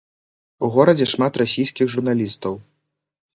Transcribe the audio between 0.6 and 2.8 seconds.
У горадзе шмат расійскіх журналістаў.